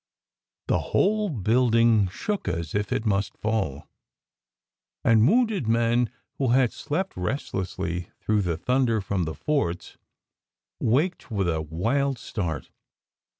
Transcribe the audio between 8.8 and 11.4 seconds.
from the forts waked